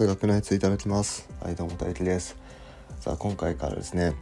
[0.00, 1.28] 数学のやついただきます。
[1.42, 2.34] はいどうも大輝です
[3.00, 4.14] さあ今回からですね、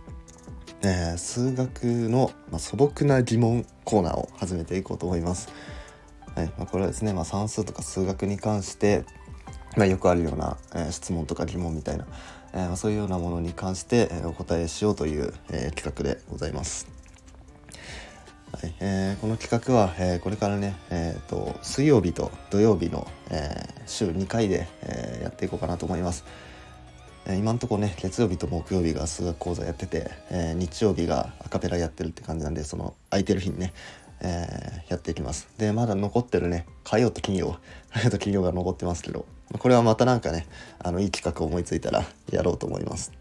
[0.83, 5.49] えー、数学の、まあ、素朴な疑問コーナーを始めていこうと思います。
[6.35, 9.05] はいまあ、これはですね、まあ、算数とか数学に関して、
[9.77, 12.09] まあ、よくあるような、えー、質問とか疑問みたいな、
[12.55, 16.98] えーま、そういうようなものに関して、えー、お答えしようという、えー、企画でございます。
[18.51, 26.25] はいえー、この企画は、えー、これからね、えーと、水曜日と土曜日の、えー、週2回で、えー、やっていこうかなと思います。
[27.27, 33.75] えー、今のとこね月曜日と木曜日が数学講座やってて、えー、日曜日がアカペラやってるって感じなんでその空いてる日にね、
[34.21, 35.47] えー、やっていきます。
[35.59, 37.59] でまだ残ってるね火曜と金曜
[37.93, 39.27] 火曜と金曜が残ってますけど
[39.59, 40.47] これはまたなんかね
[40.79, 43.13] あのいい企画思いついたらやろうと思います。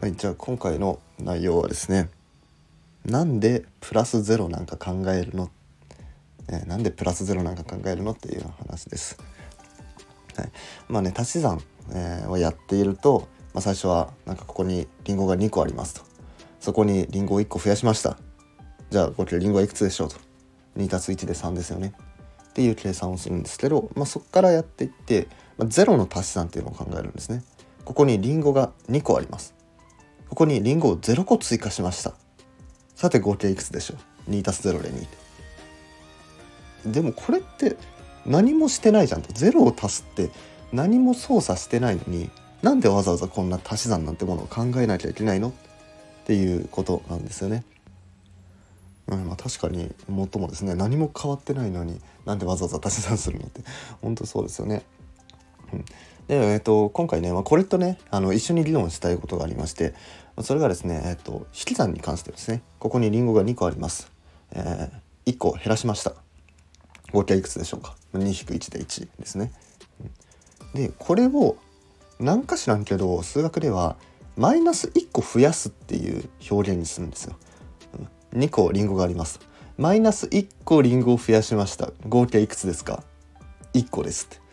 [0.00, 2.08] はい、じゃあ今回の内容はですね
[3.08, 5.50] なんでプラスゼロなんか考えるの、
[6.48, 9.18] えなんでプラスゼロなんか考えるのっていう話です。
[10.36, 10.50] はい、
[10.88, 16.02] まあね足し算、えー、をやっていると、まあ、最初はなんかここにりんごが2個ありますと。
[16.60, 18.18] そこにりんごを1個増やしました。
[18.90, 20.16] じゃあ合計りんごはいくつでしょうと。
[20.76, 21.94] 2たす1で3ですよね。
[22.50, 27.42] っていう計算をするんですけど、まあ、そこからやっていって、まあ、0の足し算っていうのを考えるんですね。
[27.84, 29.54] ここにりんごが2個あります。
[30.28, 32.14] ここにりんごを0個追加しました。
[32.98, 33.94] さて合計いくつでしょ
[34.26, 34.90] う ?2+0 で
[36.84, 37.76] 2でもこれって
[38.26, 40.30] 何もしてないじゃんと0を足すって
[40.72, 42.28] 何も操作してないのに
[42.60, 45.50] なんでわざわざこんな足し算なんてものを考えなきゃいけないの？
[45.50, 45.52] っ
[46.26, 47.62] ていうことなんですよね。
[49.06, 53.62] うんまあ、確かにもっともですね何も変わってないのになんでわざわざ足し算するのって
[54.02, 54.82] 本当そうですよね。
[56.28, 59.94] で、えーと、今回ね、まあ、これとねあの一緒に議論したいことがありまして
[60.42, 62.62] それがですね、えーと、引き算に関してですね。
[62.78, 64.12] ここにりんごが2個あります、
[64.52, 66.14] えー、1個減らしました。
[67.10, 69.52] 合計いくつでしょうか？2-1で1ですね。
[70.74, 71.56] でこれを
[72.20, 73.96] 何か知らんけど数学では
[74.36, 77.36] マイナス1個増やすっていう表現にするんですよ。
[78.34, 79.40] 2個りんごがあります。
[79.76, 81.90] マイナス1個りんごを増やしました。
[82.06, 83.02] 合計いくつですか
[83.74, 84.47] ？1個ですって。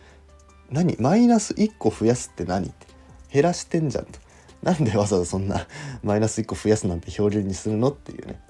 [0.70, 2.86] 何マイナス1個増やすって何って。
[3.32, 4.18] 減らしてんじゃんと。
[4.62, 5.66] なんでわざわざそんな
[6.02, 8.40] マイナス1個増やすなんて表現にするのっていうね、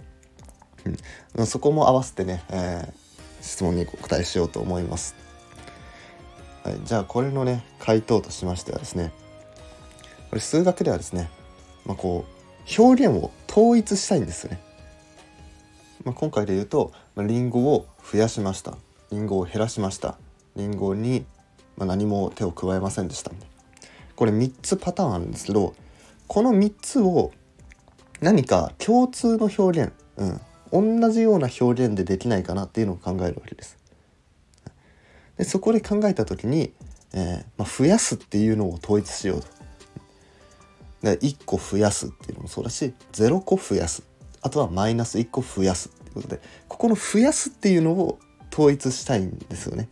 [1.35, 5.15] うん、そこも合わせてね、えー、質問にお答えしようと思います、
[6.63, 9.13] はい、じゃあこれのね回答としましてはですね
[10.31, 11.29] これ数学ではですね、
[11.85, 14.61] まあ、こう表現を統一したいんですよね、
[16.05, 18.79] まあ、今回で言うと、まあ、リンゴを増やしました。
[19.11, 20.17] リンゴを減らしました。
[20.57, 21.25] リンゴに
[21.77, 23.31] まあ、何も手を加えませんでした
[24.15, 25.75] これ3つパターンあるんですけど
[26.27, 27.33] この3つを
[28.21, 29.93] 何か共通の表現、
[30.73, 33.77] うん、同じような表現でできないかなっていうのを考えるわけです。
[35.37, 36.73] でそこで考えた時に、
[37.13, 39.49] えー、まあ、増やすっていうのを統一しようと。
[41.03, 44.03] で1個増やすっていうのもそうだし0個増やす
[44.41, 48.19] あとはマイナス1個増やすっていうことでここの増やすっていうのを
[48.51, 49.89] 統一したいんですよね。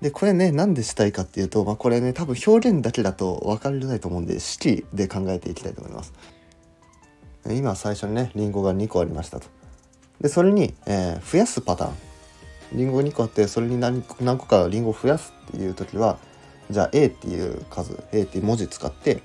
[0.00, 6.12] でこれねなんでしたいかっていうと、まあ、これね多分表現だけだと分かりづらいと思うんで式で考えていきたいと思います。
[7.50, 9.46] 今最初にねりんごが2個ありましたと。
[10.20, 11.94] でそれに、えー、増やすパターン。
[12.74, 16.18] りんご2個あってそれに何何個かりんごを増やすっていう時は
[16.70, 19.22] じゃあ A っていう数 A っていう文字使って、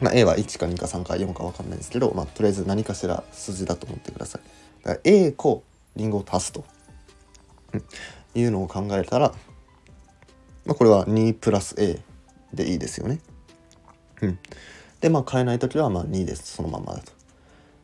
[0.00, 4.42] まあ、A は1か2か3か4か分かんないですけど、まあ、とりあえず何かしら数字だと思ってください。
[4.84, 5.62] だから A 個
[5.96, 6.64] りんごを足すと、
[8.34, 9.32] いうのを考えたら
[10.66, 11.98] まあ、これは2プラス a
[12.52, 13.20] でいいですよね。
[14.22, 14.38] うん。
[15.00, 16.54] で、まあ変えない時はまあ2です。
[16.54, 17.12] そのままだと。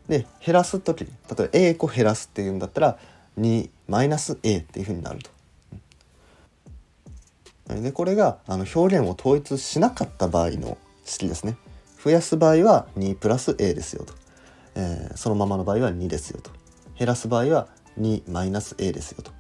[0.09, 2.99] で、減らす時、例えば a 個減らすっていうんだったら
[3.39, 5.31] 2マイナス a っていうふうになると。
[7.75, 11.57] で、これがあの表現を統一しなかった場合の式ですね。
[12.03, 14.15] 増やす場合は2プラス a ですよと。
[14.75, 16.51] えー、そのままの場合は2ですよと。
[16.99, 17.69] 減らす場合は
[17.99, 19.31] 2マイナス a ですよと。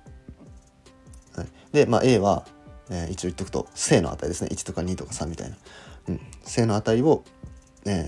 [1.41, 2.47] はい、で、まあ、a は
[2.91, 5.57] えー、一応言っとくと正の値ですね1とか2とか3みたいな、
[6.09, 7.25] うん、正の値を、
[7.87, 8.05] え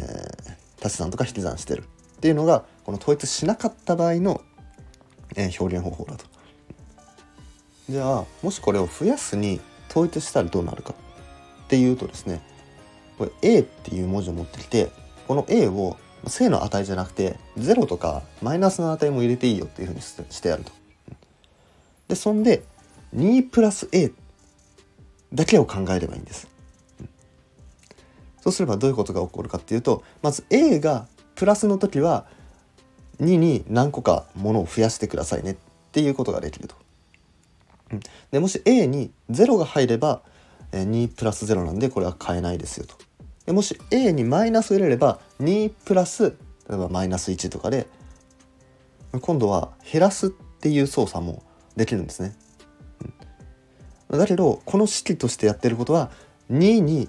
[0.80, 1.84] ー、足し算とか引き算してる
[2.16, 4.42] っていうのがこの統一しなかった場合の、
[5.36, 6.24] えー、表現方法だと。
[7.88, 10.94] じゃあもしこれを増やすに統一したらどうなるか
[11.64, 12.40] っていうとですね
[13.18, 14.90] これ A っていう文字を持ってきて
[15.26, 15.96] この A を
[16.28, 20.72] 正の値じゃなくて0とかマイナスの値も入れていいよっていうふうにしてやると。
[22.08, 22.62] でそんで
[23.16, 24.12] 2プラス A っ
[25.32, 26.48] だけを考えればいいんです。
[28.40, 31.06] そうすればどういうことが起こるかっていうとまず A が
[31.36, 32.26] プラスの時は
[33.20, 35.56] 2に何個かものを増やしてくださいねっ
[35.92, 36.74] ていうことができると。
[38.30, 40.22] でもし A に0が入れば、
[40.72, 42.96] 2プラス0なんでこれは変えないですよと。
[43.44, 46.30] でもし A にマイナスを入れれば2プラス
[46.68, 47.86] 例えばマイナス1とかで
[49.20, 51.42] 今度は減らすっていう操作も
[51.76, 52.34] できるんですね。
[54.18, 56.10] だけどこの式としてやってることは
[56.50, 57.08] 2に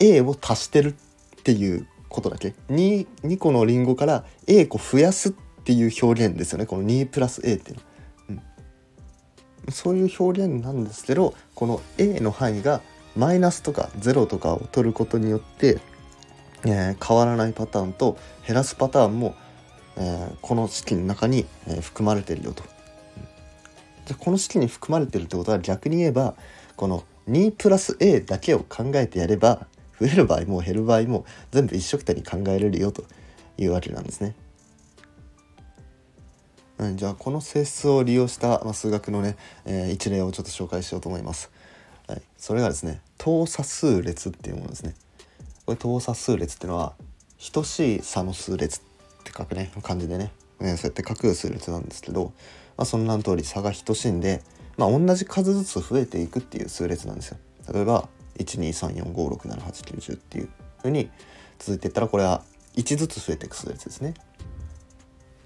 [0.00, 0.94] A を足してる
[1.38, 2.54] っていうことだけ。
[2.70, 5.32] 2, 2個のリンゴから A 個増やすっ
[5.64, 6.66] ていう表現ですよね。
[6.66, 7.82] この2プラス A っていうの。
[7.82, 7.88] は、
[9.66, 12.80] うん、そういう表現なんですけどこの A の範囲が
[13.16, 15.78] マイナスとか0とかを取ることによって、
[16.64, 19.34] えー、変わらないパターンと減らすパターンも、
[19.96, 22.64] えー、この式の中に、えー、含まれてるよと。
[24.10, 26.34] じゃこの式に含まれてるってことは逆に言えば
[26.74, 29.68] この2プラス a だけを考えてやれば
[30.00, 33.04] 増える場合も減る場合も全部一緒くたに考えれるよと
[33.56, 34.34] いうわけなんですね。
[36.78, 41.52] うん、じゃあこの性質を利用した、まあ、数学のね、えー、一例をちょっと紹介しようと思います。
[42.08, 44.96] はい、それがですね等差数列っていうものですね。
[45.66, 46.94] これ等差数列っていうのは
[47.52, 48.82] 等しい差の数列っ
[49.22, 52.32] て書くね漢字でね、ね、そうやって書く数列なんですけど、
[52.80, 54.40] まあ、その名の通り差が等しいんで、
[54.78, 57.36] まあ、同じ数ずつ増えていくっていう数列なんですよ。
[57.70, 60.48] 例えば12345678910っていう
[60.78, 61.10] 風に
[61.58, 62.42] 続いていったらこれは
[62.76, 64.14] 1ずつ増えていく数列ですね。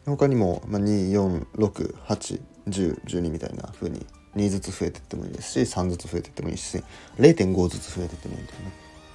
[0.07, 4.07] 他にも、まあ、24681012みたいな風に
[4.37, 6.85] 2ずつ増えていってもいいですし3ずつ増えていってもいいし
[7.19, 8.71] 0.5ずつ増えていってもいいみたいな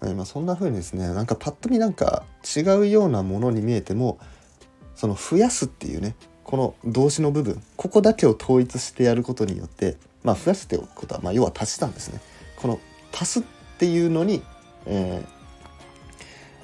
[0.00, 2.24] はいまあ、そんな風にですねなんかパッと見なんか
[2.56, 4.18] 違うようなものに見えても
[4.94, 12.20] その増やすっていうねこの動詞の部分ここだけを統一してやることによってまあ増やすってことは、まあ、要は足したんですね。
[12.56, 12.78] この
[13.12, 13.42] 足すっ
[13.78, 14.42] ていうのに、
[14.86, 15.40] えー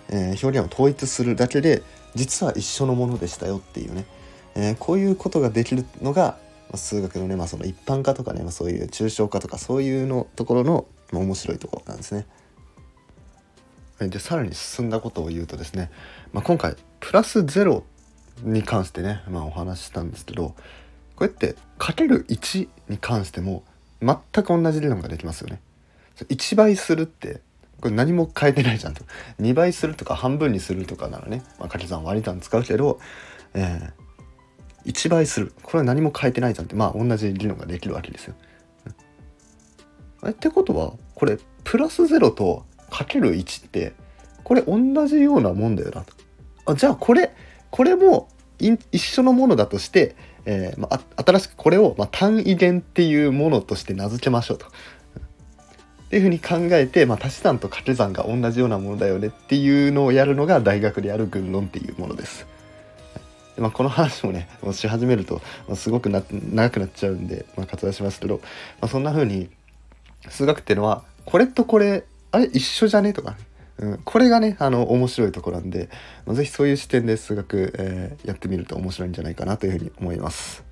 [0.09, 1.83] えー、表現を統一するだけで
[2.15, 4.07] 実は一緒のものでしたよっていうね、
[4.55, 6.39] えー、こういうことができるのが、
[6.71, 12.27] ま、数学のね、まあ、その一般化とかね、まあ、そういう抽象化とかそういうのところの、ま、面白いところなんですね。
[13.99, 15.91] でさらに進んだことを言うとですね、
[16.35, 17.83] まあ、今回プラス0
[18.43, 20.55] に関してね、まあ、お話ししたんですけどこ
[21.21, 23.65] うやってかける1に関しても
[24.03, 25.61] 全く同じ理論ができますよね。
[26.17, 27.41] 1倍するって
[27.81, 29.05] これ何も変えてないじゃんと
[29.41, 32.99] 2倍するとか半分にするとかならね、まあ、掛け算割り算使うけど、
[33.55, 38.35] えー、1倍するこれは何も変えてないじゃんってまあ同じ理論ができるわけですよ。
[40.23, 43.93] うん、ってことはこれプラス0とかける1って
[44.43, 46.15] これ同じようなもんだよなと。
[46.67, 47.35] あじゃあこれ
[47.71, 54.67] これも一緒のものだとして、えーまあ、新しくこれを、まあ、単位元っていうものとして名付けましょうと。
[56.07, 62.47] っていうふうに考えて、まあ、足し算と掛け算が同じようなものだよねっていうのをやるのが大学である群論っていうものです。
[63.57, 68.41] でまあ、この話もねもうし始めると、ま、すごくな長くなっちゃうんで、まあ、割愛しますけど、ま
[68.83, 69.49] あ、そんな風に
[70.29, 73.35] 数学っていうのはこれとこれあれ一緒じゃねとか、
[73.79, 75.89] うん、これがねあの面白いところなんで、
[76.27, 80.66] まあ、是非そういう視点で数学、えー、やってみると面白いんじゃないかなというふうに思います。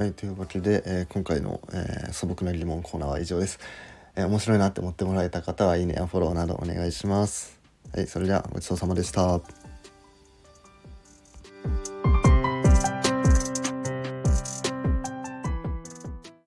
[0.00, 3.58] はい、というわけで、えー、今回の、えー、素朴な疑問コーナーは以上です、
[4.16, 7.60] えー、面白いなって思ってもらえた方はいいねやフォローなどお願いします。
[7.94, 9.59] はい、それではごちそうさまでした。